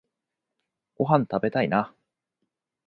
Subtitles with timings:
[0.95, 1.93] ごはんたべたいな